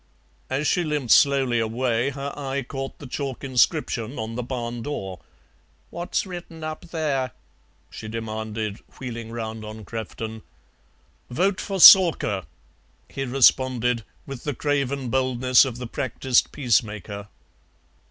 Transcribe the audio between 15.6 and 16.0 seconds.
of the